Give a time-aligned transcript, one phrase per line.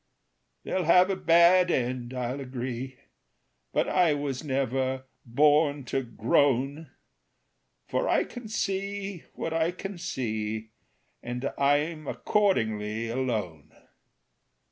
[0.63, 2.97] "They'll have a bad end, I'll agree,
[3.71, 6.89] But I was never born to groan;
[7.87, 10.71] For I can see what I can see,
[11.21, 13.75] And I'm accordingly alone.